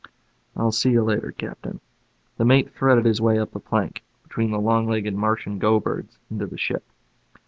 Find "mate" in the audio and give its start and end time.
2.43-2.71